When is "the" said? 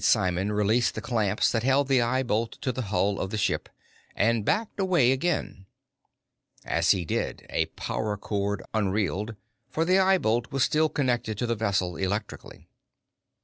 0.94-1.00, 1.88-2.00, 2.70-2.82, 3.30-3.36, 9.84-9.98, 11.48-11.56